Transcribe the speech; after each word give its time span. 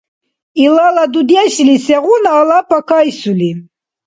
Илала 0.63 1.05
дудешли 1.13 1.75
сегъуна 1.85 2.31
алапа 2.39 2.79
кайсули? 2.89 3.51